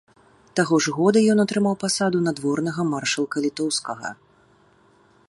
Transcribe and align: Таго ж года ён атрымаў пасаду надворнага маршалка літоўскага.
Таго 0.59 0.75
ж 0.85 0.93
года 0.99 1.21
ён 1.33 1.43
атрымаў 1.43 1.75
пасаду 1.83 2.17
надворнага 2.29 2.81
маршалка 2.93 3.37
літоўскага. 3.47 4.09